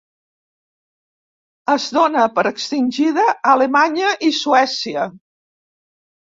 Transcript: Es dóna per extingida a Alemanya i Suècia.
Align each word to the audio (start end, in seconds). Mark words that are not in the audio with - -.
Es 1.73 1.85
dóna 1.97 2.23
per 2.37 2.45
extingida 2.53 3.27
a 3.35 3.37
Alemanya 3.53 4.15
i 4.31 4.31
Suècia. 4.41 5.07